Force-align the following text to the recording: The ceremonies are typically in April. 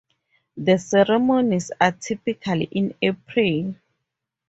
The 0.57 0.79
ceremonies 0.79 1.69
are 1.79 1.91
typically 1.91 2.63
in 2.63 2.95
April. 3.03 3.75